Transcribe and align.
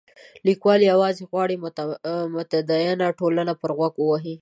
لیکوال 0.47 0.81
یوازې 0.91 1.23
غواړي 1.31 1.55
متدینه 2.35 3.07
ټولنه 3.19 3.53
پر 3.61 3.71
غوږ 3.77 3.93
ووهي. 3.97 4.35